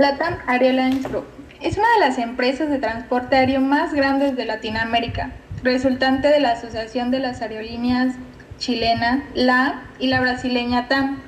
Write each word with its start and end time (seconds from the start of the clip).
LATAM 0.00 0.38
Airlines 0.48 1.06
Group 1.06 1.26
es 1.60 1.76
una 1.76 1.86
de 1.92 2.00
las 2.00 2.16
empresas 2.16 2.70
de 2.70 2.78
transporte 2.78 3.36
aéreo 3.36 3.60
más 3.60 3.92
grandes 3.92 4.34
de 4.34 4.46
Latinoamérica, 4.46 5.32
resultante 5.62 6.28
de 6.28 6.40
la 6.40 6.52
Asociación 6.52 7.10
de 7.10 7.18
las 7.18 7.42
Aerolíneas 7.42 8.14
chilena, 8.56 9.22
LA, 9.34 9.82
y 9.98 10.06
la 10.06 10.22
brasileña 10.22 10.88
TAM, 10.88 11.20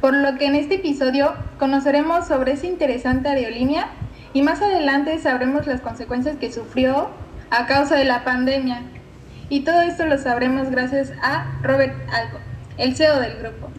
por 0.00 0.14
lo 0.14 0.38
que 0.38 0.46
en 0.46 0.54
este 0.54 0.76
episodio 0.76 1.34
conoceremos 1.58 2.26
sobre 2.26 2.52
esa 2.52 2.66
interesante 2.66 3.28
aerolínea 3.28 3.88
y 4.32 4.40
más 4.40 4.62
adelante 4.62 5.18
sabremos 5.18 5.66
las 5.66 5.82
consecuencias 5.82 6.38
que 6.38 6.50
sufrió 6.50 7.10
a 7.50 7.66
causa 7.66 7.96
de 7.96 8.06
la 8.06 8.24
pandemia. 8.24 8.80
Y 9.50 9.60
todo 9.60 9.82
esto 9.82 10.06
lo 10.06 10.16
sabremos 10.16 10.70
gracias 10.70 11.12
a 11.20 11.58
Robert 11.62 11.92
Alco, 12.10 12.38
el 12.78 12.96
CEO 12.96 13.20
del 13.20 13.36
grupo. 13.36 13.75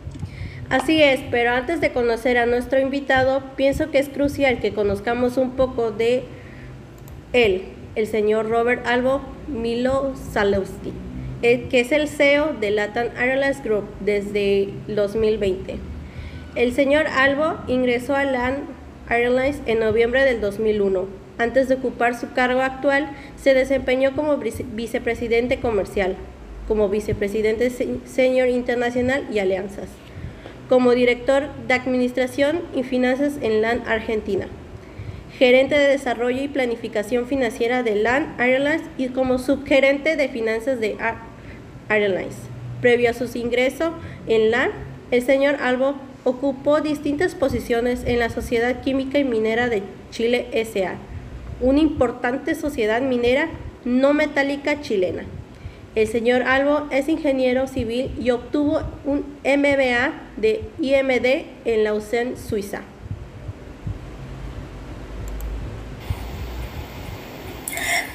Así 0.69 1.01
es, 1.01 1.21
pero 1.31 1.51
antes 1.51 1.79
de 1.79 1.93
conocer 1.93 2.37
a 2.37 2.45
nuestro 2.45 2.77
invitado, 2.81 3.41
pienso 3.55 3.89
que 3.89 3.99
es 3.99 4.09
crucial 4.09 4.59
que 4.59 4.73
conozcamos 4.73 5.37
un 5.37 5.51
poco 5.51 5.91
de 5.91 6.23
él, 7.31 7.63
el 7.95 8.05
señor 8.05 8.49
Robert 8.49 8.85
Albo 8.85 9.21
Milo 9.47 10.13
Salowski, 10.33 10.91
eh, 11.41 11.67
que 11.69 11.79
es 11.79 11.93
el 11.93 12.09
CEO 12.09 12.51
de 12.59 12.71
Latin 12.71 13.11
Airlines 13.17 13.63
Group 13.63 13.85
desde 14.01 14.67
2020. 14.89 15.77
El 16.55 16.73
señor 16.73 17.07
Albo 17.07 17.55
ingresó 17.67 18.13
a 18.15 18.25
LAN 18.25 18.65
Airlines 19.09 19.61
en 19.67 19.79
noviembre 19.79 20.25
del 20.25 20.41
2001. 20.41 21.05
Antes 21.37 21.69
de 21.69 21.75
ocupar 21.75 22.19
su 22.19 22.33
cargo 22.33 22.59
actual, 22.59 23.09
se 23.37 23.53
desempeñó 23.53 24.17
como 24.17 24.35
vicepresidente 24.35 25.61
comercial, 25.61 26.17
como 26.67 26.89
vicepresidente 26.89 27.69
senior 27.69 28.49
internacional 28.49 29.25
y 29.31 29.39
alianzas 29.39 29.87
como 30.69 30.91
director 30.91 31.49
de 31.67 31.73
Administración 31.73 32.61
y 32.75 32.83
Finanzas 32.83 33.33
en 33.41 33.61
LAN 33.61 33.83
Argentina, 33.87 34.47
gerente 35.37 35.77
de 35.77 35.87
Desarrollo 35.87 36.41
y 36.41 36.47
Planificación 36.47 37.27
Financiera 37.27 37.83
de 37.83 37.95
LAN 37.95 38.35
Airlines 38.37 38.83
y 38.97 39.09
como 39.09 39.39
subgerente 39.39 40.15
de 40.15 40.29
Finanzas 40.29 40.79
de 40.79 40.97
Airlines. 41.89 42.35
Previo 42.81 43.09
a 43.09 43.13
su 43.13 43.25
ingreso 43.37 43.93
en 44.27 44.51
LAN, 44.51 44.71
el 45.11 45.21
señor 45.21 45.57
Albo 45.61 45.95
ocupó 46.23 46.81
distintas 46.81 47.35
posiciones 47.35 48.03
en 48.05 48.19
la 48.19 48.29
Sociedad 48.29 48.81
Química 48.81 49.19
y 49.19 49.23
Minera 49.23 49.69
de 49.69 49.83
Chile 50.11 50.47
SA, 50.65 50.95
una 51.61 51.79
importante 51.79 52.53
sociedad 52.53 53.01
minera 53.01 53.49
no 53.85 54.13
metálica 54.13 54.81
chilena. 54.81 55.23
El 55.97 56.07
señor 56.07 56.43
Albo 56.43 56.85
es 56.91 57.09
ingeniero 57.09 57.65
civil 57.65 58.15
y 58.21 58.29
obtuvo 58.29 58.83
un 59.03 59.39
MBA 59.43 60.13
de 60.35 60.69
IMD 60.79 61.47
en 61.65 61.83
Lausanne, 61.83 62.37
Suiza. 62.37 62.81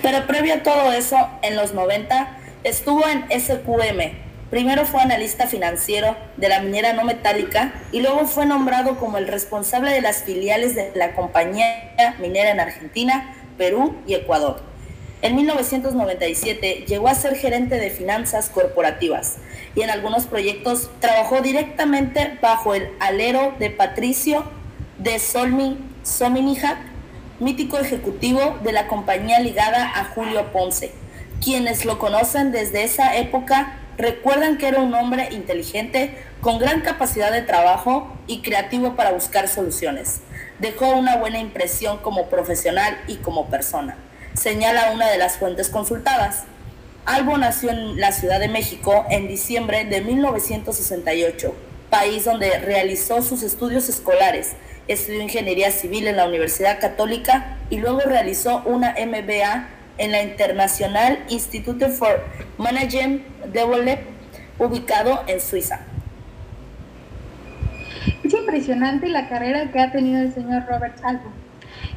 Pero 0.01 0.29
previo 0.29 0.55
a 0.55 0.63
todo 0.63 0.93
eso, 0.93 1.17
en 1.43 1.57
los 1.57 1.75
90, 1.75 2.39
estuvo 2.63 3.03
en 3.09 3.25
SQM. 3.41 4.13
Primero 4.49 4.85
fue 4.85 5.01
analista 5.01 5.49
financiero 5.49 6.17
de 6.37 6.51
la 6.51 6.61
minera 6.61 6.93
no 6.93 7.03
metálica 7.03 7.73
y 7.91 8.01
luego 8.01 8.27
fue 8.27 8.47
nombrado 8.47 8.97
como 9.01 9.19
el 9.19 9.27
responsable 9.27 9.91
de 9.91 10.03
las 10.03 10.23
filiales 10.23 10.77
de 10.77 10.93
la 10.95 11.17
compañía 11.17 11.67
minera 12.21 12.53
en 12.53 12.61
Argentina, 12.61 13.35
Perú 13.59 13.97
y 14.07 14.15
Ecuador. 14.15 14.72
En 15.23 15.37
1997 15.37 16.85
llegó 16.89 17.07
a 17.07 17.15
ser 17.15 17.37
gerente 17.37 17.77
de 17.79 17.91
finanzas 17.91 18.51
corporativas 18.51 19.37
y 19.77 19.83
en 19.83 19.91
algunos 19.91 20.27
proyectos 20.27 20.91
trabajó 20.99 21.41
directamente 21.41 22.39
bajo 22.43 22.75
el 22.75 22.91
alero 22.99 23.55
de 23.61 23.71
Patricio 23.71 24.43
de 24.99 25.21
Solmi 25.21 25.79
Sominijak, 26.03 26.77
mítico 27.39 27.79
ejecutivo 27.79 28.59
de 28.65 28.73
la 28.73 28.89
compañía 28.89 29.39
ligada 29.39 29.93
a 29.95 30.07
Julio 30.07 30.51
Ponce. 30.51 30.91
Quienes 31.41 31.85
lo 31.85 32.01
conocen 32.01 32.51
desde 32.51 32.83
esa 32.83 33.17
época 33.17 33.79
recuerdan 33.97 34.59
que 34.59 34.67
era 34.67 34.81
un 34.81 34.93
hombre 34.93 35.29
inteligente, 35.31 36.17
con 36.41 36.59
gran 36.59 36.81
capacidad 36.81 37.31
de 37.31 37.43
trabajo 37.43 38.13
y 38.27 38.43
creativo 38.43 38.97
para 38.97 39.13
buscar 39.13 39.47
soluciones. 39.47 40.23
Dejó 40.59 40.89
una 40.97 41.17
buena 41.17 41.39
impresión 41.39 41.99
como 41.99 42.27
profesional 42.27 42.99
y 43.07 43.19
como 43.19 43.47
persona 43.47 43.97
señala 44.35 44.93
una 44.93 45.09
de 45.09 45.19
las 45.19 45.37
fuentes 45.37 45.69
consultadas. 45.69 46.45
Albo 47.05 47.37
nació 47.37 47.71
en 47.71 48.01
la 48.01 48.13
Ciudad 48.13 48.41
de 48.41 48.49
México 48.49 49.05
en 49.11 49.29
diciembre 49.29 49.85
de 49.85 50.01
1968, 50.01 51.55
país 51.91 52.25
donde 52.25 52.59
realizó 52.61 53.23
sus 53.23 53.43
estudios 53.43 53.89
escolares. 53.89 54.53
Estudió 54.89 55.21
ingeniería 55.21 55.71
civil 55.71 56.07
en 56.07 56.17
la 56.17 56.27
Universidad 56.27 56.81
Católica 56.81 57.59
y 57.71 57.79
luego 57.79 58.01
realizó 58.01 58.63
una 58.65 58.95
MBA 58.95 59.69
en 59.99 60.13
la 60.13 60.23
International 60.23 61.19
Institute 61.29 61.89
for 61.89 62.25
Management 62.59 63.23
Development, 63.53 64.01
ubicado 64.59 65.23
en 65.27 65.41
Suiza. 65.41 65.81
Es 68.25 68.33
impresionante 68.33 69.09
la 69.09 69.29
carrera 69.29 69.71
que 69.73 69.81
ha 69.81 69.93
tenido 69.93 70.21
el 70.21 70.33
señor 70.33 70.65
Robert 70.67 70.99
Albo 71.05 71.43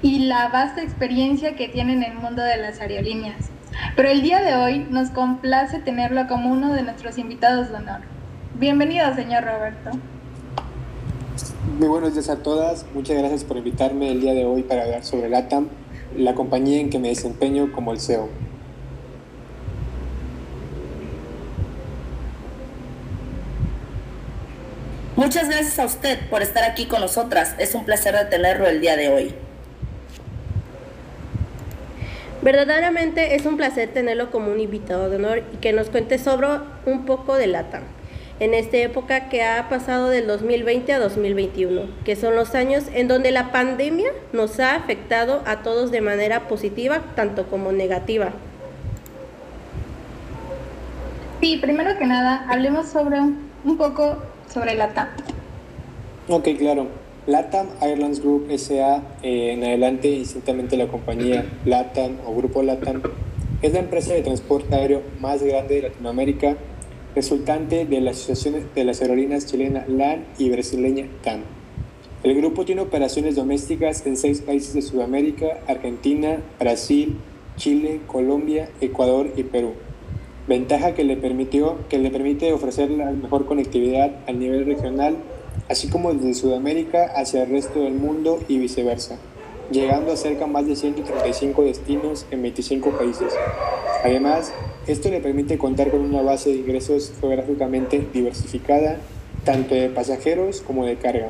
y 0.05 0.19
la 0.19 0.49
vasta 0.49 0.83
experiencia 0.83 1.55
que 1.55 1.67
tiene 1.67 1.93
en 1.93 2.03
el 2.03 2.13
mundo 2.13 2.43
de 2.43 2.57
las 2.57 2.79
aerolíneas. 2.79 3.49
Pero 3.95 4.07
el 4.07 4.21
día 4.21 4.39
de 4.39 4.53
hoy 4.53 4.85
nos 4.91 5.09
complace 5.09 5.79
tenerlo 5.79 6.27
como 6.27 6.51
uno 6.51 6.71
de 6.73 6.83
nuestros 6.83 7.17
invitados 7.17 7.69
de 7.69 7.77
honor. 7.77 8.01
Bienvenido, 8.53 9.15
señor 9.15 9.43
Roberto. 9.45 9.89
Muy 11.79 11.87
buenos 11.87 12.13
días 12.13 12.29
a 12.29 12.43
todas. 12.43 12.85
Muchas 12.93 13.17
gracias 13.17 13.43
por 13.43 13.57
invitarme 13.57 14.11
el 14.11 14.21
día 14.21 14.35
de 14.35 14.45
hoy 14.45 14.61
para 14.61 14.83
hablar 14.83 15.03
sobre 15.03 15.27
LATAM, 15.27 15.69
la 16.15 16.35
compañía 16.35 16.79
en 16.79 16.91
que 16.91 16.99
me 16.99 17.07
desempeño 17.07 17.71
como 17.71 17.91
el 17.91 17.99
CEO. 17.99 18.29
Muchas 25.15 25.49
gracias 25.49 25.79
a 25.79 25.85
usted 25.85 26.19
por 26.29 26.43
estar 26.43 26.63
aquí 26.63 26.85
con 26.85 27.01
nosotras. 27.01 27.55
Es 27.57 27.73
un 27.73 27.85
placer 27.85 28.15
de 28.15 28.25
tenerlo 28.25 28.67
el 28.67 28.81
día 28.81 28.97
de 28.97 29.09
hoy. 29.09 29.44
Verdaderamente 32.45 33.33
es 33.33 33.47
un 33.47 33.57
placer 33.57 33.89
tenerlo 33.91 34.29
como 34.29 34.51
un 34.51 34.59
invitado 34.59 35.09
de 35.09 35.15
honor 35.15 35.41
y 35.51 35.57
que 35.57 35.73
nos 35.73 35.89
cuente 35.89 36.19
sobre 36.19 36.45
un 36.85 37.03
poco 37.03 37.33
de 37.33 37.47
LATAM 37.47 37.81
en 38.39 38.53
esta 38.53 38.77
época 38.77 39.29
que 39.29 39.43
ha 39.43 39.67
pasado 39.67 40.09
del 40.09 40.27
2020 40.27 40.93
a 40.93 40.99
2021, 40.99 41.81
que 42.03 42.15
son 42.15 42.35
los 42.35 42.53
años 42.53 42.83
en 42.93 43.07
donde 43.07 43.31
la 43.31 43.51
pandemia 43.51 44.11
nos 44.31 44.59
ha 44.59 44.75
afectado 44.75 45.41
a 45.47 45.63
todos 45.63 45.89
de 45.89 46.01
manera 46.01 46.47
positiva, 46.47 47.01
tanto 47.15 47.47
como 47.47 47.71
negativa. 47.71 48.29
Sí, 51.41 51.57
primero 51.57 51.97
que 51.97 52.05
nada, 52.05 52.45
hablemos 52.47 52.85
sobre 52.85 53.21
un, 53.21 53.49
un 53.63 53.75
poco 53.75 54.17
sobre 54.53 54.75
LATAM. 54.75 55.07
Ok, 56.27 56.49
claro. 56.59 57.04
LATAM 57.27 57.67
Airlines 57.81 58.21
Group 58.21 58.51
SA, 58.55 59.01
eh, 59.23 59.53
en 59.53 59.63
adelante 59.63 60.09
distintamente 60.09 60.77
la 60.77 60.87
compañía 60.87 61.43
LATAM 61.65 62.17
o 62.23 62.35
Grupo 62.35 62.61
LATAM, 62.61 63.01
es 63.63 63.73
la 63.73 63.79
empresa 63.79 64.13
de 64.13 64.21
transporte 64.21 64.75
aéreo 64.75 65.01
más 65.19 65.41
grande 65.41 65.75
de 65.75 65.81
Latinoamérica, 65.89 66.55
resultante 67.15 67.85
de 67.85 68.01
la 68.01 68.11
Asociación 68.11 68.67
de 68.75 68.83
las 68.83 69.01
Aerolíneas 69.01 69.47
Chilena 69.47 69.85
LAN 69.87 70.25
y 70.37 70.51
brasileña 70.51 71.07
TAM. 71.23 71.41
El 72.21 72.35
grupo 72.35 72.63
tiene 72.63 72.81
operaciones 72.81 73.35
domésticas 73.35 74.05
en 74.05 74.17
seis 74.17 74.41
países 74.41 74.75
de 74.75 74.83
Sudamérica, 74.83 75.47
Argentina, 75.67 76.41
Brasil, 76.59 77.17
Chile, 77.57 78.01
Colombia, 78.05 78.69
Ecuador 78.81 79.31
y 79.35 79.43
Perú. 79.43 79.73
Ventaja 80.47 80.93
que 80.93 81.03
le, 81.03 81.17
permitió, 81.17 81.77
que 81.89 81.97
le 81.97 82.11
permite 82.11 82.53
ofrecer 82.53 82.91
la 82.91 83.09
mejor 83.09 83.47
conectividad 83.47 84.11
a 84.27 84.31
nivel 84.31 84.67
regional 84.67 85.15
así 85.69 85.87
como 85.87 86.13
desde 86.13 86.33
Sudamérica 86.33 87.11
hacia 87.15 87.43
el 87.43 87.49
resto 87.49 87.81
del 87.81 87.93
mundo 87.93 88.39
y 88.47 88.57
viceversa, 88.59 89.17
llegando 89.71 90.11
a 90.11 90.17
cerca 90.17 90.47
más 90.47 90.65
de 90.67 90.75
135 90.75 91.63
destinos 91.63 92.25
en 92.31 92.41
25 92.41 92.91
países. 92.91 93.33
Además, 94.03 94.53
esto 94.87 95.09
le 95.09 95.19
permite 95.19 95.57
contar 95.57 95.89
con 95.89 96.01
una 96.01 96.21
base 96.21 96.51
de 96.51 96.57
ingresos 96.57 97.11
geográficamente 97.19 98.07
diversificada, 98.13 98.99
tanto 99.43 99.73
de 99.73 99.89
pasajeros 99.89 100.61
como 100.61 100.85
de 100.85 100.97
carga. 100.97 101.29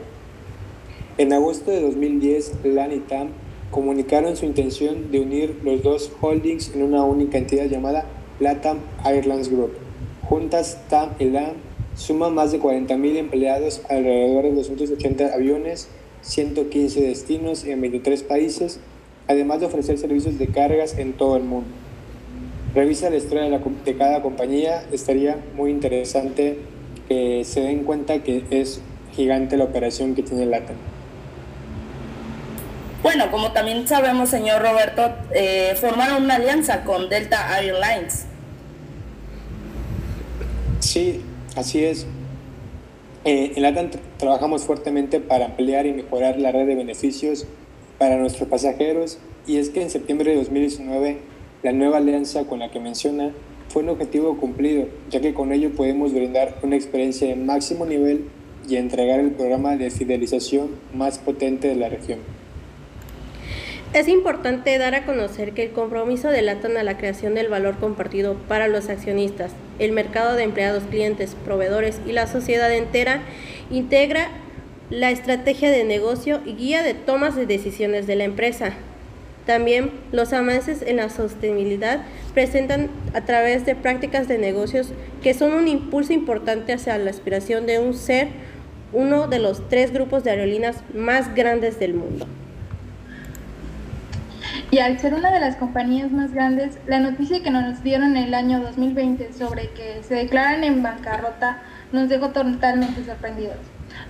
En 1.18 1.32
agosto 1.32 1.72
de 1.72 1.82
2010, 1.82 2.66
LAN 2.66 2.92
y 2.92 3.00
TAM 3.00 3.30
comunicaron 3.72 4.36
su 4.36 4.46
intención 4.46 5.12
de 5.12 5.22
unir 5.22 5.62
los 5.64 5.82
dos 5.82 6.12
holdings 6.20 6.74
en 6.76 6.84
una 6.84 7.04
única 7.04 7.38
entidad 7.38 7.66
llamada 7.66 8.06
LATAM 8.42 8.80
Airlines 9.06 9.50
Group. 9.50 9.72
Juntas, 10.24 10.78
TAM 10.90 11.12
y 11.20 11.26
LAN 11.26 11.54
Suma 11.96 12.30
más 12.30 12.52
de 12.52 12.60
40.000 12.60 13.16
empleados, 13.16 13.82
alrededor 13.90 14.44
de 14.44 14.52
280 14.54 15.34
aviones, 15.34 15.88
115 16.22 17.02
destinos 17.02 17.64
en 17.64 17.80
23 17.82 18.24
países, 18.24 18.80
además 19.28 19.62
de 19.62 19.68
ofrecer 19.68 19.98
servicios 19.98 20.38
de 20.38 20.48
cargas 20.48 20.98
en 20.98 21.14
todo 21.14 21.38
el 21.38 21.44
mundo. 21.44 21.70
Revisa 22.74 23.10
la 23.10 23.16
historia 23.16 23.44
de, 23.44 23.98
cada 23.98 24.22
compañía, 24.22 24.84
estaría 24.92 25.38
muy 25.56 25.72
interesante 25.72 26.60
que 27.08 27.44
se 27.46 27.62
den 27.62 27.86
cuenta 27.86 28.22
que 28.22 28.44
es 28.50 28.82
gigante 29.16 29.56
la 29.56 29.64
operación 29.64 30.14
que 30.14 30.24
tiene 30.24 30.46
LATAM. 30.46 30.76
Bueno, 33.02 33.32
como 33.32 33.52
también 33.52 33.88
sabemos, 33.88 34.30
señor 34.30 34.62
Roberto, 34.62 35.14
eh, 35.32 35.78
formaron 35.80 36.24
una 36.24 36.36
alianza 36.36 36.84
con 36.84 37.08
Delta 37.08 37.58
Airlines. 37.58 38.26
Sí, 40.80 41.22
así 41.56 41.84
es. 41.84 42.06
Eh, 43.24 43.54
en 43.56 43.64
LATAM 43.64 43.90
trabajamos 44.18 44.64
fuertemente 44.64 45.20
para 45.20 45.46
ampliar 45.46 45.88
y 45.88 45.94
mejorar 45.94 46.38
la 46.38 46.52
red 46.52 46.68
de 46.68 46.76
beneficios 46.76 47.48
para 47.98 48.18
nuestros 48.18 48.48
pasajeros 48.48 49.18
y 49.48 49.58
es 49.58 49.70
que 49.70 49.82
en 49.82 49.90
septiembre 49.90 50.32
de 50.32 50.38
2019 50.38 51.18
la 51.64 51.72
nueva 51.72 51.98
alianza 51.98 52.46
con 52.46 52.60
la 52.60 52.70
que 52.70 52.80
menciona 52.80 53.32
fue 53.70 53.82
un 53.82 53.90
objetivo 53.90 54.38
cumplido, 54.38 54.88
ya 55.10 55.22
que 55.22 55.34
con 55.34 55.52
ello 55.52 55.72
podemos 55.72 56.14
brindar 56.14 56.60
una 56.62 56.76
experiencia 56.76 57.28
de 57.28 57.36
máximo 57.36 57.86
nivel 57.86 58.26
y 58.70 58.76
entregar 58.76 59.20
el 59.20 59.32
programa 59.32 59.76
de 59.76 59.90
fidelización 59.90 60.70
más 60.94 61.18
potente 61.18 61.68
de 61.68 61.76
la 61.76 61.90
región. 61.90 62.20
Es 63.96 64.10
importante 64.10 64.78
dar 64.78 64.94
a 64.94 65.06
conocer 65.06 65.54
que 65.54 65.64
el 65.64 65.72
compromiso 65.72 66.28
de 66.28 66.42
LATAM 66.42 66.76
a 66.76 66.84
la 66.84 66.98
creación 66.98 67.34
del 67.34 67.48
valor 67.48 67.78
compartido 67.78 68.34
para 68.34 68.68
los 68.68 68.90
accionistas, 68.90 69.54
el 69.80 69.94
mercado 69.94 70.36
de 70.36 70.44
empleados, 70.44 70.84
clientes, 70.84 71.38
proveedores 71.46 72.02
y 72.06 72.12
la 72.12 72.28
sociedad 72.28 72.70
entera 72.74 73.22
integra 73.72 74.28
la 74.90 75.12
estrategia 75.12 75.72
de 75.72 75.86
negocio 75.86 76.42
y 76.46 76.56
guía 76.56 76.84
de 76.84 76.94
tomas 76.94 77.38
de 77.38 77.46
decisiones 77.46 78.06
de 78.06 78.18
la 78.18 78.26
empresa. 78.26 78.74
También 79.46 79.92
los 80.12 80.34
avances 80.34 80.82
en 80.82 80.98
la 80.98 81.10
sostenibilidad 81.10 82.02
presentan 82.34 82.90
a 83.14 83.22
través 83.22 83.66
de 83.66 83.76
prácticas 83.76 84.28
de 84.28 84.38
negocios 84.38 84.90
que 85.24 85.34
son 85.34 85.54
un 85.54 85.70
impulso 85.70 86.12
importante 86.12 86.74
hacia 86.74 86.98
la 86.98 87.12
aspiración 87.12 87.66
de 87.66 87.80
un 87.80 87.94
ser 87.94 88.28
uno 88.92 89.30
de 89.30 89.40
los 89.40 89.70
tres 89.70 89.94
grupos 89.94 90.26
de 90.26 90.32
aerolíneas 90.32 90.84
más 90.94 91.34
grandes 91.34 91.80
del 91.80 91.94
mundo. 91.94 92.28
Y 94.72 94.80
al 94.80 95.00
ser 95.00 95.14
una 95.14 95.32
de 95.32 95.40
las 95.40 95.56
compañías 95.58 96.12
más 96.12 96.34
grandes, 96.34 96.78
la 96.88 97.00
noticia 97.00 97.42
que 97.44 97.52
nos 97.52 97.84
dieron 97.84 98.18
en 98.18 98.24
el 98.24 98.34
año 98.34 98.62
2020 98.62 99.32
sobre 99.34 99.70
que 99.70 100.02
se 100.04 100.16
declaran 100.16 100.64
en 100.64 100.82
bancarrota 100.82 101.62
nos 101.92 102.10
dejó 102.10 102.30
totalmente 102.30 103.06
sorprendidos. 103.06 103.58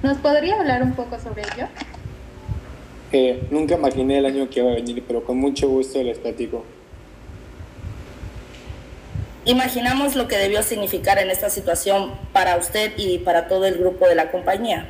¿Nos 0.02 0.18
podría 0.18 0.60
hablar 0.60 0.82
un 0.82 0.94
poco 0.94 1.20
sobre 1.20 1.44
ello? 1.44 1.68
Eh, 3.12 3.48
nunca 3.52 3.76
imaginé 3.76 4.18
el 4.18 4.26
año 4.26 4.50
que 4.50 4.62
iba 4.62 4.72
a 4.72 4.76
venir, 4.76 5.04
pero 5.08 5.24
con 5.24 5.38
mucho 5.38 5.68
gusto 5.68 6.02
les 6.02 6.18
platico. 6.18 6.64
Imaginamos 9.46 10.16
lo 10.16 10.28
que 10.28 10.38
debió 10.38 10.64
significar 10.64 11.20
en 11.20 11.30
esta 11.30 11.52
situación 11.52 12.12
para 12.34 12.58
usted 12.58 12.94
y 12.98 13.20
para 13.20 13.48
todo 13.48 13.66
el 13.66 13.78
grupo 13.78 14.08
de 14.08 14.16
la 14.16 14.32
compañía. 14.32 14.90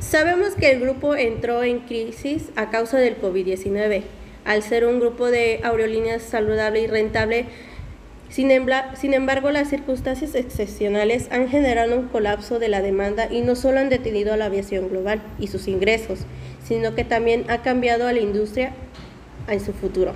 Sabemos 0.00 0.54
que 0.58 0.70
el 0.70 0.80
grupo 0.80 1.14
entró 1.14 1.62
en 1.62 1.80
crisis 1.80 2.48
a 2.56 2.70
causa 2.70 2.96
del 2.98 3.20
COVID-19. 3.20 4.02
Al 4.46 4.62
ser 4.62 4.86
un 4.86 4.98
grupo 4.98 5.26
de 5.26 5.60
aerolíneas 5.62 6.22
saludable 6.22 6.80
y 6.80 6.86
rentable, 6.86 7.44
sin, 8.30 8.50
embargo, 8.50 9.50
las 9.50 9.68
circunstancias 9.68 10.34
excepcionales 10.34 11.28
han 11.30 11.48
generado 11.48 11.98
un 11.98 12.08
colapso 12.08 12.58
de 12.58 12.68
la 12.68 12.80
demanda 12.80 13.28
y 13.30 13.42
no 13.42 13.54
solo 13.54 13.78
han 13.78 13.90
detenido 13.90 14.32
a 14.32 14.38
la 14.38 14.46
aviación 14.46 14.88
global 14.88 15.20
y 15.38 15.48
sus 15.48 15.68
ingresos, 15.68 16.20
sino 16.66 16.94
que 16.94 17.04
también 17.04 17.44
ha 17.48 17.60
cambiado 17.60 18.06
a 18.06 18.12
la 18.14 18.20
industria 18.20 18.72
en 19.48 19.60
su 19.60 19.74
futuro. 19.74 20.14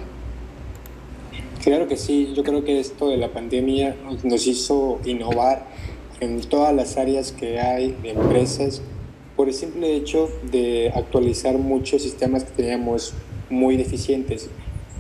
Claro 1.63 1.89
que 1.89 1.99
sí, 1.99 2.33
yo 2.35 2.43
creo 2.43 2.65
que 2.65 2.81
esto 2.81 3.11
de 3.11 3.19
la 3.19 3.29
pandemia 3.29 3.97
nos 4.23 4.47
hizo 4.47 4.99
innovar 5.05 5.67
en 6.21 6.41
todas 6.41 6.75
las 6.75 6.97
áreas 6.97 7.33
que 7.33 7.61
hay 7.61 7.97
de 8.03 8.11
empresas 8.11 8.81
por 9.37 9.49
el 9.49 9.55
simple 9.55 9.95
hecho 9.97 10.29
de 10.51 10.93
actualizar 10.95 11.59
muchos 11.59 12.03
sistemas 12.03 12.45
que 12.45 12.53
teníamos 12.53 13.15
muy 13.51 13.77
deficientes. 13.77 14.49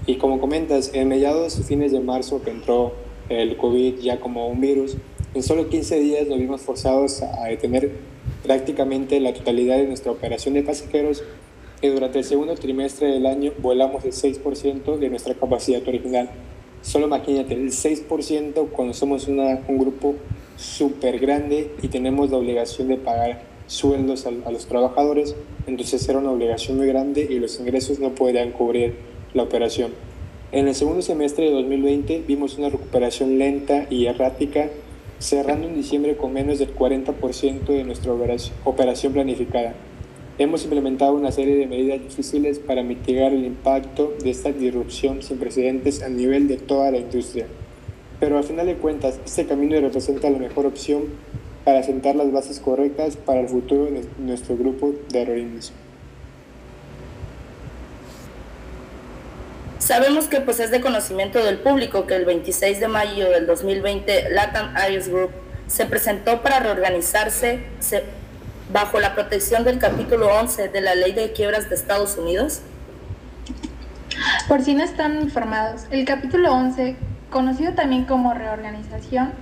Y 0.06 0.16
como 0.16 0.40
comentas, 0.40 0.90
en 0.92 1.08
mediados 1.08 1.60
fines 1.66 1.92
de 1.92 2.00
marzo 2.00 2.42
que 2.42 2.50
entró 2.50 2.92
el 3.28 3.56
COVID 3.56 4.00
ya 4.00 4.20
como 4.20 4.48
un 4.48 4.60
virus, 4.60 4.96
en 5.34 5.42
solo 5.42 5.68
15 5.68 5.98
días 6.00 6.28
nos 6.28 6.38
vimos 6.38 6.60
forzados 6.60 7.22
a 7.22 7.46
detener 7.46 7.92
prácticamente 8.42 9.18
la 9.20 9.32
totalidad 9.32 9.76
de 9.76 9.86
nuestra 9.86 10.12
operación 10.12 10.54
de 10.54 10.62
pasajeros 10.62 11.22
y 11.80 11.88
durante 11.88 12.18
el 12.18 12.24
segundo 12.24 12.54
trimestre 12.54 13.08
del 13.08 13.26
año 13.26 13.52
volamos 13.60 14.04
el 14.04 14.12
6% 14.12 14.98
de 14.98 15.10
nuestra 15.10 15.34
capacidad 15.34 15.86
original. 15.86 16.30
Solo 16.82 17.06
imagínate, 17.06 17.54
el 17.54 17.70
6% 17.70 18.68
cuando 18.70 18.94
somos 18.94 19.26
una, 19.26 19.60
un 19.68 19.78
grupo 19.78 20.14
súper 20.56 21.18
grande 21.18 21.70
y 21.82 21.88
tenemos 21.88 22.30
la 22.30 22.36
obligación 22.36 22.88
de 22.88 22.96
pagar 22.96 23.53
sueldos 23.66 24.26
a, 24.26 24.50
los 24.50 24.66
trabajadores, 24.66 25.34
entonces 25.66 26.08
era 26.08 26.18
una 26.18 26.30
obligación 26.30 26.76
muy 26.76 26.86
grande 26.86 27.26
y 27.28 27.38
los 27.38 27.58
ingresos 27.58 27.98
no 27.98 28.14
podían 28.14 28.52
cubrir 28.52 28.94
la 29.32 29.42
operación. 29.42 29.92
En 30.52 30.68
el 30.68 30.74
segundo 30.74 31.02
semestre 31.02 31.46
de 31.46 31.50
2020 31.50 32.24
vimos 32.26 32.58
una 32.58 32.68
recuperación 32.68 33.38
lenta 33.38 33.86
y 33.90 34.06
errática, 34.06 34.70
cerrando 35.18 35.66
en 35.66 35.74
diciembre 35.74 36.16
con 36.16 36.32
menos 36.32 36.58
del 36.58 36.74
40% 36.74 37.64
de 37.66 37.84
nuestra 37.84 38.12
operación 38.64 39.12
planificada. 39.12 39.74
Hemos 40.36 40.64
implementado 40.64 41.14
una 41.14 41.30
serie 41.30 41.56
de 41.56 41.66
medidas 41.66 42.02
difíciles 42.02 42.58
para 42.58 42.82
mitigar 42.82 43.32
el 43.32 43.44
impacto 43.44 44.14
de 44.22 44.30
esta 44.30 44.52
disrupción 44.52 45.22
sin 45.22 45.38
precedentes 45.38 46.02
a 46.02 46.08
nivel 46.08 46.48
de 46.48 46.56
toda 46.56 46.90
la 46.90 46.98
industria. 46.98 47.46
Pero 48.18 48.38
al 48.38 48.44
final 48.44 48.66
de 48.66 48.74
cuentas, 48.74 49.20
este 49.24 49.46
camino 49.46 49.80
representa 49.80 50.30
la 50.30 50.38
mejor 50.38 50.66
opción 50.66 51.02
para 51.64 51.82
sentar 51.82 52.14
las 52.14 52.30
bases 52.30 52.60
correctas 52.60 53.16
para 53.16 53.40
el 53.40 53.48
futuro 53.48 53.86
de 53.86 54.04
nuestro 54.18 54.56
grupo 54.56 54.92
de 55.08 55.18
aerolíneas. 55.18 55.72
Sabemos 59.78 60.28
que 60.28 60.40
pues 60.40 60.60
es 60.60 60.70
de 60.70 60.80
conocimiento 60.80 61.44
del 61.44 61.58
público 61.58 62.06
que 62.06 62.16
el 62.16 62.24
26 62.24 62.80
de 62.80 62.88
mayo 62.88 63.30
del 63.30 63.46
2020 63.46 64.30
Latam 64.30 64.74
Airlines 64.76 65.08
Group 65.08 65.30
se 65.66 65.86
presentó 65.86 66.42
para 66.42 66.60
reorganizarse 66.60 67.60
bajo 68.72 68.98
la 69.00 69.14
protección 69.14 69.64
del 69.64 69.78
capítulo 69.78 70.28
11 70.38 70.68
de 70.68 70.80
la 70.80 70.94
Ley 70.94 71.12
de 71.12 71.32
Quiebras 71.32 71.68
de 71.68 71.74
Estados 71.74 72.16
Unidos. 72.16 72.60
Por 74.48 74.62
si 74.62 74.74
no 74.74 74.82
están 74.82 75.20
informados, 75.20 75.82
el 75.90 76.04
capítulo 76.04 76.52
11, 76.52 76.96
conocido 77.30 77.74
también 77.74 78.04
como 78.04 78.32
reorganización, 78.32 79.32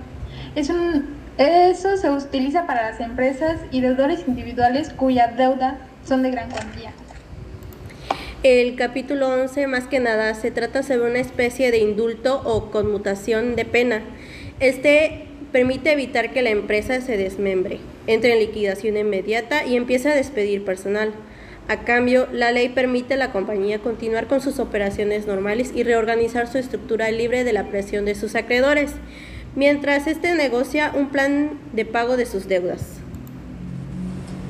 es 0.55 0.69
un 0.69 1.22
eso 1.37 1.97
se 1.97 2.09
utiliza 2.09 2.67
para 2.67 2.91
las 2.91 2.99
empresas 2.99 3.59
y 3.71 3.81
deudores 3.81 4.25
individuales 4.27 4.89
cuya 4.89 5.27
deuda 5.27 5.79
son 6.05 6.21
de 6.21 6.31
gran 6.31 6.49
cuantía. 6.51 6.93
El 8.43 8.75
capítulo 8.75 9.29
11 9.29 9.67
más 9.67 9.85
que 9.87 9.99
nada 9.99 10.33
se 10.33 10.51
trata 10.51 10.83
sobre 10.83 11.09
una 11.09 11.19
especie 11.19 11.71
de 11.71 11.77
indulto 11.77 12.41
o 12.43 12.71
conmutación 12.71 13.55
de 13.55 13.65
pena. 13.65 14.03
Este 14.59 15.27
permite 15.51 15.93
evitar 15.93 16.33
que 16.33 16.41
la 16.41 16.49
empresa 16.49 16.99
se 16.99 17.15
desmembre, 17.15 17.79
entre 18.05 18.33
en 18.33 18.39
liquidación 18.39 18.97
inmediata 18.97 19.65
y 19.65 19.75
empiece 19.75 20.09
a 20.09 20.15
despedir 20.15 20.65
personal. 20.65 21.13
A 21.69 21.85
cambio, 21.85 22.27
la 22.33 22.51
ley 22.51 22.69
permite 22.69 23.13
a 23.13 23.17
la 23.17 23.31
compañía 23.31 23.79
continuar 23.79 24.27
con 24.27 24.41
sus 24.41 24.59
operaciones 24.59 25.25
normales 25.25 25.71
y 25.73 25.83
reorganizar 25.83 26.51
su 26.51 26.57
estructura 26.57 27.09
libre 27.11 27.45
de 27.45 27.53
la 27.53 27.69
presión 27.69 28.03
de 28.03 28.15
sus 28.15 28.35
acreedores 28.35 28.95
mientras 29.55 30.07
este 30.07 30.35
negocia 30.35 30.91
un 30.95 31.09
plan 31.09 31.59
de 31.73 31.85
pago 31.85 32.17
de 32.17 32.25
sus 32.25 32.47
deudas. 32.47 32.99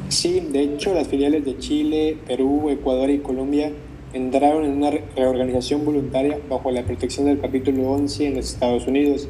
Sí, 0.10 0.40
de 0.40 0.62
hecho 0.62 0.94
las 0.94 1.08
filiales 1.08 1.44
de 1.44 1.58
Chile, 1.58 2.18
Perú, 2.28 2.70
Ecuador 2.70 3.10
y 3.10 3.20
Colombia 3.20 3.72
entraron 4.14 4.64
en 4.64 4.74
una 4.74 4.92
reorganización 5.16 5.84
voluntaria 5.84 6.38
bajo 6.48 6.70
la 6.70 6.84
protección 6.84 7.26
del 7.26 7.40
capítulo 7.40 7.92
11 7.92 8.28
en 8.28 8.36
los 8.36 8.54
Estados 8.54 8.88
Unidos. 8.88 9.28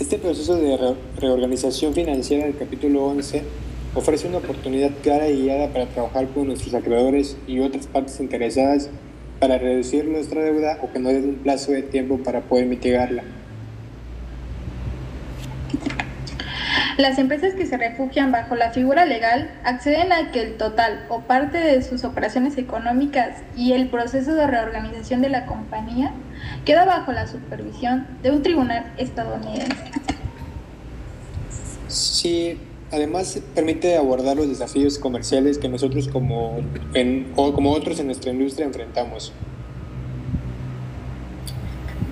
Este 0.00 0.16
proceso 0.16 0.56
de 0.56 0.94
reorganización 1.18 1.92
financiera 1.92 2.46
del 2.46 2.56
capítulo 2.56 3.04
11 3.04 3.42
ofrece 3.94 4.28
una 4.28 4.38
oportunidad 4.38 4.92
clara 5.02 5.28
y 5.28 5.42
guiada 5.42 5.68
para 5.72 5.86
trabajar 5.86 6.28
con 6.28 6.46
nuestros 6.46 6.72
acreedores 6.74 7.36
y 7.46 7.60
otras 7.60 7.86
partes 7.86 8.18
interesadas 8.20 8.88
para 9.40 9.58
reducir 9.58 10.06
nuestra 10.06 10.42
deuda 10.42 10.78
o 10.82 10.90
que 10.92 10.98
nos 10.98 11.12
den 11.12 11.28
un 11.28 11.34
plazo 11.36 11.72
de 11.72 11.82
tiempo 11.82 12.18
para 12.18 12.40
poder 12.42 12.66
mitigarla. 12.66 13.24
Las 16.98 17.16
empresas 17.20 17.54
que 17.54 17.64
se 17.64 17.76
refugian 17.76 18.32
bajo 18.32 18.56
la 18.56 18.72
figura 18.72 19.06
legal 19.06 19.48
acceden 19.62 20.12
a 20.12 20.32
que 20.32 20.42
el 20.42 20.56
total 20.56 21.06
o 21.08 21.20
parte 21.20 21.56
de 21.56 21.80
sus 21.80 22.02
operaciones 22.02 22.58
económicas 22.58 23.40
y 23.56 23.72
el 23.72 23.88
proceso 23.88 24.34
de 24.34 24.48
reorganización 24.48 25.22
de 25.22 25.28
la 25.28 25.46
compañía 25.46 26.12
queda 26.64 26.84
bajo 26.84 27.12
la 27.12 27.28
supervisión 27.28 28.08
de 28.24 28.32
un 28.32 28.42
tribunal 28.42 28.92
estadounidense. 28.96 29.76
Sí, 31.86 32.58
además 32.90 33.40
permite 33.54 33.96
abordar 33.96 34.36
los 34.36 34.48
desafíos 34.48 34.98
comerciales 34.98 35.58
que 35.58 35.68
nosotros 35.68 36.08
como, 36.08 36.56
o 37.36 37.52
como 37.52 37.70
otros 37.74 38.00
en 38.00 38.06
nuestra 38.06 38.32
industria 38.32 38.66
enfrentamos 38.66 39.32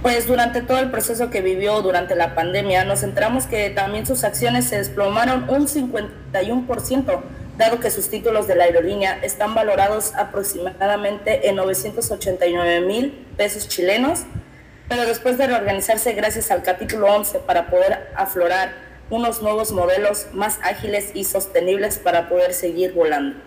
pues 0.07 0.29
durante 0.29 0.63
todo 0.63 0.79
el 0.79 0.93
proceso 0.93 1.31
que 1.31 1.41
vivió 1.41 1.83
durante 1.83 2.15
la 2.15 2.37
pandemia, 2.37 2.85
nos 2.85 3.03
enteramos 3.03 3.47
que 3.47 3.71
también 3.71 4.07
sus 4.07 4.23
acciones 4.23 4.67
se 4.67 4.79
desplomaron 4.79 5.51
un 5.51 5.67
51%, 5.67 7.23
dado 7.59 7.81
que 7.81 7.91
sus 7.91 8.09
títulos 8.09 8.47
de 8.47 8.55
la 8.55 8.63
aerolínea 8.67 9.19
están 9.25 9.57
valorados 9.57 10.15
aproximadamente 10.15 11.49
en 11.49 11.57
989 11.57 12.83
mil 12.83 13.27
pesos 13.37 13.67
chilenos, 13.67 14.27
pero 14.89 15.07
después 15.07 15.39
de 15.39 15.49
reorganizarse 15.49 16.13
gracias 16.13 16.53
al 16.53 16.63
capítulo 16.63 17.13
11 17.13 17.41
para 17.41 17.69
poder 17.69 18.11
aflorar 18.15 18.75
unos 19.11 19.43
nuevos 19.43 19.73
modelos 19.73 20.29
más 20.33 20.61
ágiles 20.63 21.11
y 21.15 21.25
sostenibles 21.25 21.99
para 21.99 22.29
poder 22.29 22.55
seguir 22.55 22.93
volando. 22.93 23.41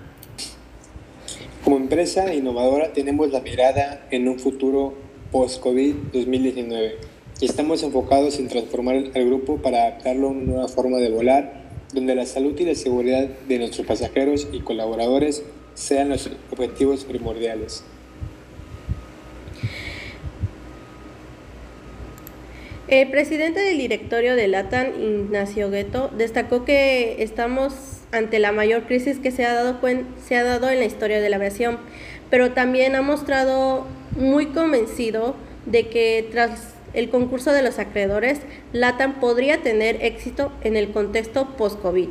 Como 1.64 1.78
empresa 1.78 2.34
innovadora 2.34 2.92
tenemos 2.92 3.32
la 3.32 3.40
mirada 3.40 4.02
en 4.12 4.28
un 4.28 4.38
futuro 4.38 5.08
post-COVID 5.32 5.96
2019 6.14 6.98
y 7.42 7.46
estamos 7.46 7.84
enfocados 7.84 8.38
en 8.40 8.48
transformar 8.48 8.96
al 9.16 9.26
grupo 9.26 9.58
para 9.58 9.84
adaptarlo 9.84 10.28
a 10.28 10.32
una 10.32 10.44
nueva 10.44 10.68
forma 10.68 10.98
de 10.98 11.10
volar, 11.10 11.70
donde 11.94 12.14
la 12.14 12.26
salud 12.26 12.60
y 12.60 12.66
la 12.66 12.76
seguridad 12.76 13.28
de 13.48 13.60
nuestros 13.60 13.88
pasajeros 13.88 14.48
y 14.52 14.60
colaboradores 14.60 15.44
sean 15.74 16.10
los 16.10 16.30
objetivos 16.52 17.06
primordiales. 17.06 17.84
El 22.90 23.10
presidente 23.12 23.60
del 23.62 23.78
directorio 23.78 24.36
de 24.36 24.48
LATAN, 24.48 25.00
Ignacio 25.00 25.70
Gueto, 25.70 26.10
destacó 26.18 26.66
que 26.66 27.22
estamos 27.22 27.74
ante 28.12 28.40
la 28.40 28.52
mayor 28.52 28.88
crisis 28.88 29.20
que 29.20 29.32
se 29.32 29.46
ha, 29.46 29.54
dado 29.54 29.80
se 30.26 30.36
ha 30.36 30.44
dado 30.44 30.70
en 30.72 30.80
la 30.80 30.86
historia 30.86 31.22
de 31.22 31.30
la 31.30 31.36
aviación, 31.36 31.78
pero 32.32 32.52
también 32.52 32.96
ha 32.96 33.04
mostrado 33.04 33.86
muy 34.16 34.48
convencido 34.48 35.36
de 35.66 35.90
que 35.90 36.28
tras 36.32 36.74
el 36.94 37.10
concurso 37.10 37.52
de 37.52 37.62
los 37.62 37.80
acreedores, 37.80 38.42
LATAM 38.74 39.20
podría 39.20 39.62
tener 39.62 40.04
éxito 40.04 40.52
en 40.62 40.76
el 40.76 40.92
contexto 40.92 41.56
post-COVID 41.56 42.10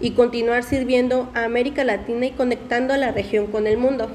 y 0.00 0.10
continuar 0.12 0.62
sirviendo 0.62 1.30
a 1.34 1.44
América 1.44 1.84
Latina 1.84 2.26
y 2.26 2.30
conectando 2.32 2.94
a 2.94 2.98
la 2.98 3.12
región 3.12 3.46
con 3.46 3.66
el 3.66 3.78
mundo. 3.78 4.10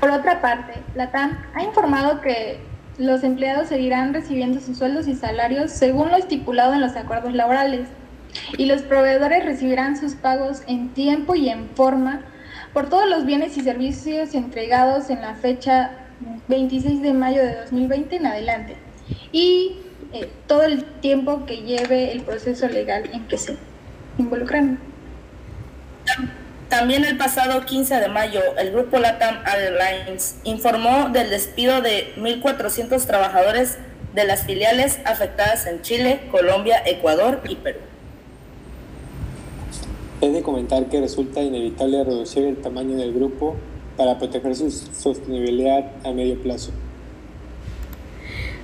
Por 0.00 0.10
otra 0.10 0.40
parte, 0.40 0.74
LATAM 0.94 1.38
ha 1.54 1.62
informado 1.62 2.20
que 2.20 2.58
los 2.98 3.24
empleados 3.24 3.68
seguirán 3.68 4.14
recibiendo 4.14 4.60
sus 4.60 4.78
sueldos 4.78 5.06
y 5.06 5.14
salarios 5.14 5.70
según 5.70 6.10
lo 6.10 6.16
estipulado 6.16 6.74
en 6.74 6.80
los 6.80 6.96
acuerdos 6.96 7.34
laborales 7.34 7.88
y 8.56 8.66
los 8.66 8.82
proveedores 8.82 9.44
recibirán 9.44 9.96
sus 9.96 10.14
pagos 10.14 10.62
en 10.66 10.90
tiempo 10.90 11.34
y 11.34 11.48
en 11.48 11.68
forma 11.70 12.22
por 12.76 12.90
todos 12.90 13.08
los 13.08 13.24
bienes 13.24 13.56
y 13.56 13.62
servicios 13.62 14.34
entregados 14.34 15.08
en 15.08 15.22
la 15.22 15.34
fecha 15.34 15.92
26 16.48 17.00
de 17.00 17.14
mayo 17.14 17.42
de 17.42 17.56
2020 17.56 18.16
en 18.16 18.26
adelante 18.26 18.76
y 19.32 19.78
eh, 20.12 20.28
todo 20.46 20.62
el 20.64 20.84
tiempo 20.84 21.46
que 21.46 21.62
lleve 21.62 22.12
el 22.12 22.20
proceso 22.20 22.68
legal 22.68 23.08
en 23.14 23.26
que 23.28 23.38
se 23.38 23.56
involucran. 24.18 24.78
También 26.68 27.06
el 27.06 27.16
pasado 27.16 27.64
15 27.64 27.94
de 27.98 28.08
mayo, 28.08 28.42
el 28.58 28.72
grupo 28.72 28.98
Latam 28.98 29.36
Airlines 29.46 30.36
informó 30.44 31.08
del 31.08 31.30
despido 31.30 31.80
de 31.80 32.12
1.400 32.18 33.06
trabajadores 33.06 33.78
de 34.14 34.24
las 34.24 34.44
filiales 34.44 34.98
afectadas 35.06 35.64
en 35.64 35.80
Chile, 35.80 36.28
Colombia, 36.30 36.82
Ecuador 36.84 37.40
y 37.48 37.56
Perú. 37.56 37.85
He 40.22 40.30
de 40.30 40.42
comentar 40.42 40.88
que 40.88 40.98
resulta 40.98 41.42
inevitable 41.42 42.02
reducir 42.02 42.44
el 42.44 42.56
tamaño 42.56 42.96
del 42.96 43.12
grupo 43.12 43.54
para 43.98 44.18
proteger 44.18 44.56
su 44.56 44.70
sostenibilidad 44.70 45.90
a 46.04 46.12
medio 46.12 46.40
plazo. 46.40 46.70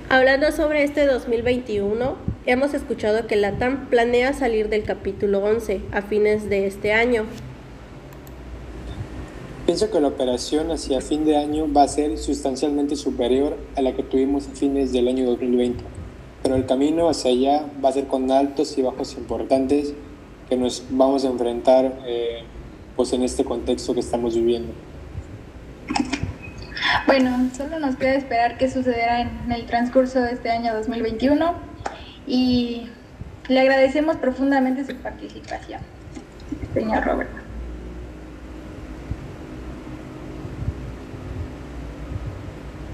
Hablando 0.09 0.51
sobre 0.51 0.83
este 0.83 1.05
2021, 1.05 2.15
hemos 2.47 2.73
escuchado 2.73 3.27
que 3.27 3.35
LATAM 3.35 3.87
planea 3.89 4.33
salir 4.33 4.69
del 4.69 4.83
capítulo 4.83 5.43
11 5.43 5.81
a 5.91 6.01
fines 6.01 6.49
de 6.49 6.65
este 6.65 6.91
año. 6.91 7.25
Pienso 9.67 9.91
que 9.91 9.99
la 9.99 10.07
operación 10.07 10.71
hacia 10.71 11.01
fin 11.01 11.23
de 11.23 11.37
año 11.37 11.71
va 11.71 11.83
a 11.83 11.87
ser 11.87 12.17
sustancialmente 12.17 12.95
superior 12.95 13.57
a 13.75 13.81
la 13.81 13.95
que 13.95 14.01
tuvimos 14.01 14.47
a 14.47 14.51
fines 14.55 14.91
del 14.91 15.07
año 15.07 15.25
2020, 15.27 15.83
pero 16.41 16.55
el 16.55 16.65
camino 16.65 17.09
hacia 17.09 17.31
allá 17.31 17.65
va 17.83 17.89
a 17.89 17.93
ser 17.93 18.07
con 18.07 18.29
altos 18.31 18.75
y 18.77 18.81
bajos 18.81 19.15
importantes 19.17 19.93
que 20.49 20.57
nos 20.57 20.83
vamos 20.89 21.25
a 21.25 21.27
enfrentar 21.27 21.99
eh, 22.05 22.43
pues 22.95 23.13
en 23.13 23.23
este 23.23 23.43
contexto 23.43 23.93
que 23.93 23.99
estamos 23.99 24.35
viviendo. 24.35 24.73
Bueno, 27.07 27.49
solo 27.55 27.79
nos 27.79 27.95
queda 27.95 28.13
esperar 28.13 28.57
qué 28.57 28.69
sucederá 28.69 29.21
en 29.21 29.51
el 29.51 29.65
transcurso 29.65 30.21
de 30.21 30.31
este 30.31 30.51
año 30.51 30.73
2021 30.73 31.53
y 32.27 32.87
le 33.47 33.59
agradecemos 33.59 34.17
profundamente 34.17 34.85
su 34.85 34.95
participación, 34.95 35.81
señor 36.73 37.03
Roberto. 37.03 37.42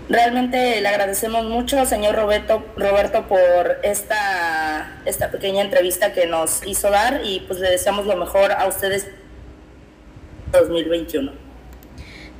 Realmente 0.09 0.81
le 0.81 0.87
agradecemos 0.87 1.45
mucho, 1.45 1.85
señor 1.85 2.15
Roberto, 2.15 2.65
Roberto 2.75 3.27
por 3.27 3.77
esta, 3.83 4.99
esta 5.05 5.29
pequeña 5.29 5.61
entrevista 5.61 6.13
que 6.13 6.25
nos 6.25 6.65
hizo 6.65 6.89
dar 6.89 7.21
y 7.23 7.41
pues 7.41 7.59
le 7.59 7.69
deseamos 7.69 8.07
lo 8.07 8.15
mejor 8.15 8.51
a 8.51 8.67
ustedes 8.67 9.07
2021. 10.51 11.31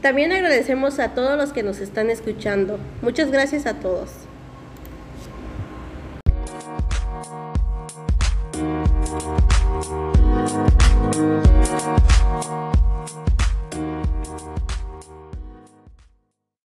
También 0.02 0.32
agradecemos 0.32 0.98
a 0.98 1.14
todos 1.14 1.38
los 1.38 1.54
que 1.54 1.62
nos 1.62 1.80
están 1.80 2.10
escuchando. 2.10 2.80
Muchas 3.04 3.30
gracias 3.30 3.68
a 3.68 3.76
todos. 3.76 4.10